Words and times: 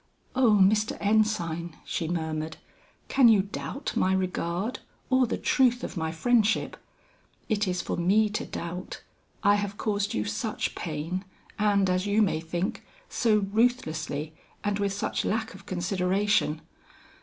"Oh 0.35 0.57
Mr. 0.59 0.97
Ensign," 0.99 1.75
she 1.85 2.07
murmured, 2.07 2.57
"can 3.07 3.27
you 3.29 3.43
doubt 3.43 3.95
my 3.95 4.13
regard 4.15 4.79
or 5.11 5.27
the 5.27 5.37
truth 5.37 5.83
of 5.83 5.95
my 5.95 6.11
friendship? 6.11 6.75
It 7.49 7.67
is 7.67 7.83
for 7.83 7.97
me 7.97 8.27
to 8.29 8.43
doubt; 8.47 9.03
I 9.43 9.53
have 9.57 9.77
caused 9.77 10.15
you 10.15 10.25
such 10.25 10.73
pain, 10.73 11.23
and 11.59 11.87
as 11.87 12.07
you 12.07 12.23
may 12.23 12.39
think, 12.39 12.83
so 13.09 13.45
ruthlessly 13.53 14.33
and 14.63 14.79
with 14.79 14.91
such 14.91 15.23
lack 15.23 15.53
of 15.53 15.67
consideration. 15.67 16.63